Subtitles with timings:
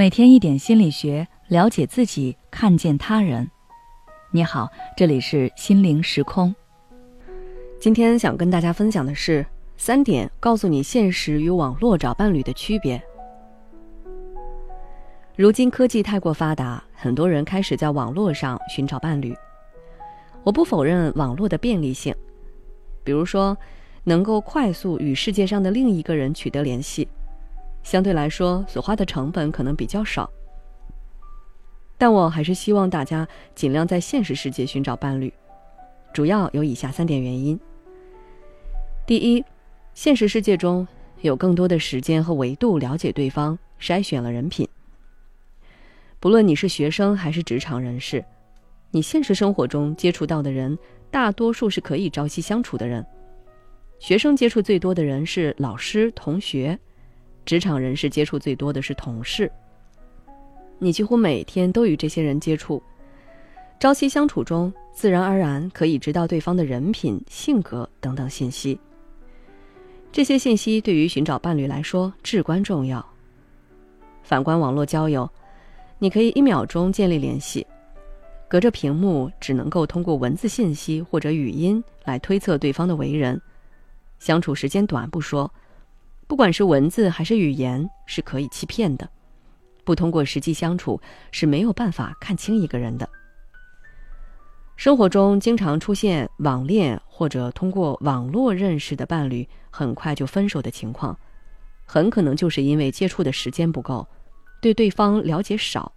[0.00, 3.46] 每天一点心理学，了解自己，看见他人。
[4.30, 4.66] 你好，
[4.96, 6.54] 这里是心灵时空。
[7.78, 9.44] 今天想跟大家分享的是
[9.76, 12.98] 三点，告诉你现实与网络找伴侣的区别。
[15.36, 19.36] 如今科技太过发达，很多人开始在网络上寻找伴侣。
[20.42, 22.14] 我不否认网络的便利性，
[23.04, 23.54] 比如说
[24.04, 27.06] 能够快速与世界上的另一个人取得联系。
[27.82, 30.30] 相对来说，所花的成本可能比较少，
[31.98, 35.32] 但我还是希望大家尽量在现实世界寻找伴侣，
[36.12, 37.58] 主要有以下三点原因：
[39.06, 39.44] 第一，
[39.94, 40.86] 现实世界中
[41.22, 44.68] 有更多的时间和维度了解对方，筛选了人品。
[46.20, 48.24] 不论你是学生还是职场人士，
[48.90, 50.78] 你现实生活中接触到的人，
[51.10, 53.04] 大多数是可以朝夕相处的人。
[53.98, 56.78] 学生接触最多的人是老师、同学。
[57.44, 59.50] 职场人士接触最多的是同事，
[60.78, 62.82] 你几乎每天都与这些人接触，
[63.80, 68.78] 朝夕相处中，自然而然可以知道对方的人品、性格等等信息。
[70.12, 73.04] 这些信息对于寻找伴侣来说至关重要。
[74.22, 75.28] 反观网络交友，
[75.98, 77.66] 你可以一秒钟建立联系，
[78.48, 83.40] 隔着屏幕只能够通过文字信息或者语音来推测对方的为人，
[84.18, 85.50] 相处时间短不说。
[86.30, 89.10] 不管是文字还是语言，是可以欺骗的。
[89.82, 91.00] 不通过实际相处，
[91.32, 93.10] 是没有办法看清一个人的。
[94.76, 101.18] 生活中经常出现网恋或者通过网络认识的伴侣很快就分手的情况，
[101.84, 104.06] 很可能就是因为接触的时间不够，
[104.62, 105.90] 对对方了解少，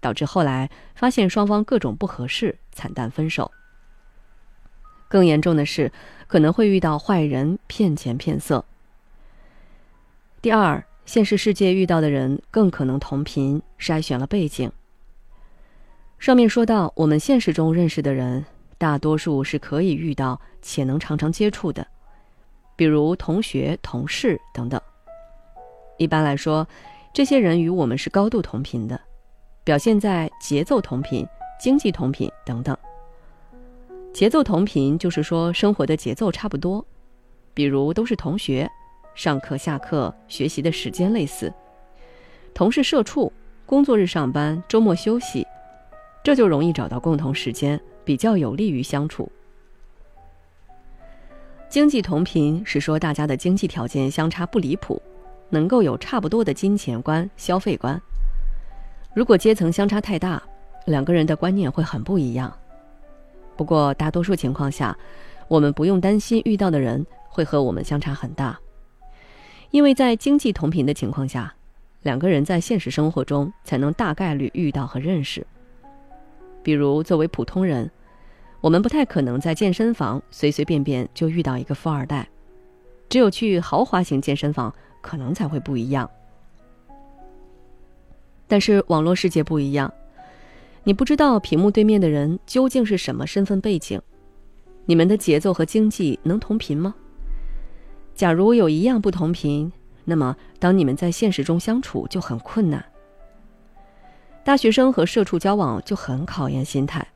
[0.00, 3.48] 导致后来发现双方各种不合适，惨淡分手。
[5.06, 5.92] 更严重的是，
[6.26, 8.64] 可能会遇到坏人骗钱骗色。
[10.46, 14.70] 第二，现实世界遇到的人更可能同频，筛选了背景。
[16.20, 18.44] 上面说到，我们现实中认识的人，
[18.78, 21.84] 大多数是可以遇到且能常常接触的，
[22.76, 24.80] 比如同学、同事等等。
[25.98, 26.64] 一般来说，
[27.12, 29.00] 这些人与我们是高度同频的，
[29.64, 31.26] 表现在节奏同频、
[31.58, 32.78] 经济同频等等。
[34.12, 36.86] 节奏同频就是说生活的节奏差不多，
[37.52, 38.70] 比如都是同学。
[39.16, 41.50] 上课、下课、学习的时间类似，
[42.52, 43.32] 同事、社畜，
[43.64, 45.44] 工作日上班，周末休息，
[46.22, 49.32] 这就容易找到共同时间，比较有利于相处。
[51.70, 55.00] 经济同频是说大家的经济条件相差不离谱，
[55.48, 57.98] 能够有差不多的金钱观、消费观。
[59.14, 60.42] 如果阶层相差太大，
[60.84, 62.54] 两个人的观念会很不一样。
[63.56, 64.94] 不过大多数情况下，
[65.48, 68.58] 我们不用担心遇到的人会和我们相差很大。
[69.70, 71.54] 因为在经济同频的情况下，
[72.02, 75.46] 两个人在现实生活中才能大概率遇到和认识。
[76.62, 77.90] 比如，作为普通人，
[78.60, 82.28] 我们不太可能在健身房随随便便就遇到一个富二代，
[83.08, 86.08] 只有去豪华型健身房，可能才会不一样。
[88.48, 89.92] 但是网络世界不一样，
[90.84, 94.00] 你不知道屏幕对面的人究竟是什么身份背景，
[94.84, 96.94] 你们的节奏和经济能同频吗？
[98.16, 99.70] 假如有一样不同频，
[100.06, 102.82] 那么当你们在现实中相处就很困难。
[104.42, 107.06] 大学生和社畜交往就很考验心态，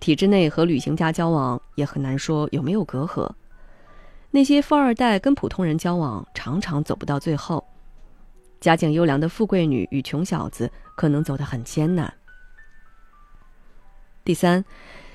[0.00, 3.30] 体制内和旅行家交往也很难说有没有隔阂。
[4.30, 7.66] 那些富二代跟普通人交往常常走不到最后，
[8.60, 12.12] 家境优良的富贵女与穷小子可能走得很艰难。
[14.24, 14.62] 第三，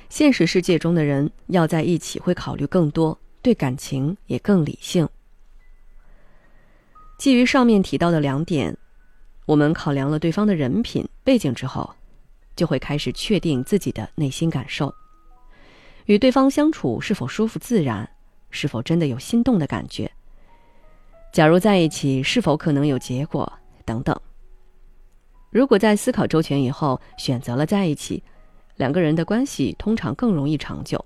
[0.09, 3.15] 现实世界中的人要在一起会考虑更多。
[3.43, 5.07] 对感情也更理性。
[7.19, 8.75] 基于上面提到的两点，
[9.45, 11.93] 我们考量了对方的人品背景之后，
[12.55, 14.93] 就会开始确定自己的内心感受，
[16.05, 18.09] 与对方相处是否舒服自然，
[18.49, 20.11] 是否真的有心动的感觉。
[21.31, 23.51] 假如在一起，是否可能有结果
[23.85, 24.19] 等等。
[25.49, 28.23] 如果在思考周全以后选择了在一起，
[28.77, 31.03] 两个人的关系通常更容易长久。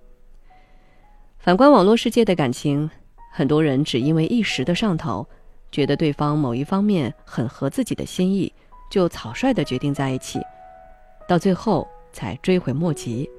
[1.48, 2.92] 反观网络世界的感情，
[3.32, 5.26] 很多人只因为一时的上头，
[5.72, 8.52] 觉得对方某一方面很合自己的心意，
[8.92, 10.42] 就草率的决定在一起，
[11.26, 13.30] 到最后才追悔莫及，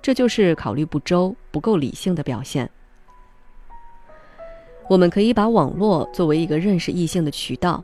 [0.00, 2.70] 这就是考虑不周、不够理性的表现。
[4.88, 7.82] 我们可以把网络作为一个认识异性的渠道，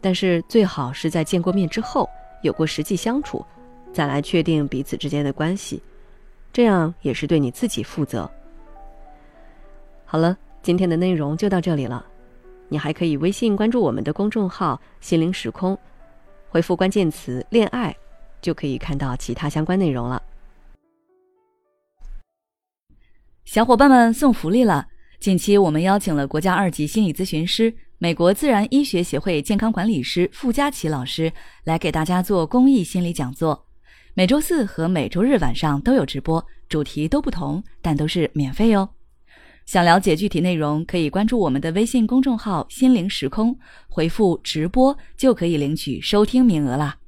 [0.00, 2.10] 但是最好是在见过面之后，
[2.42, 3.46] 有过实际相处，
[3.92, 5.80] 再来确定彼此之间的关系，
[6.52, 8.28] 这样也是对你自己负责。
[10.14, 12.06] 好了，今天的内容就到这里了。
[12.68, 15.76] 你还可以微信关注我们的公众号“心灵时空”，
[16.48, 17.92] 回复关键词“恋爱”，
[18.40, 20.22] 就可以看到其他相关内容了。
[23.44, 24.86] 小伙伴们送福利了！
[25.18, 31.32] 近期我们邀请了国家二级心理咨询师、美国自然医学协会健康管理师傅佳琪老师
[31.64, 33.66] 来给大家做公益心理讲座，
[34.14, 38.88] 每周四和每周日晚上都有直播，主题都不同，但都是免费哦。
[39.66, 43.58] 想了解具体内容，可以关注我们的微信公众号“心灵时空”，
[43.88, 46.98] 回复“直播”就可以领取收听名额啦。